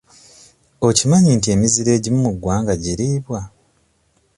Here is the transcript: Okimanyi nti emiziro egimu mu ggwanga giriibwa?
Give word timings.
Okimanyi 0.87 1.29
nti 1.37 1.47
emiziro 1.55 1.89
egimu 1.97 2.19
mu 2.25 2.31
ggwanga 2.35 2.73
giriibwa? 2.83 3.39